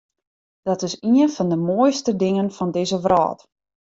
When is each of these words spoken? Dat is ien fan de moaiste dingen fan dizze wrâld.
Dat 0.67 0.81
is 0.85 0.93
ien 1.09 1.29
fan 1.35 1.49
de 1.51 1.55
moaiste 1.67 2.11
dingen 2.21 2.49
fan 2.57 2.71
dizze 2.75 2.99
wrâld. 3.05 3.39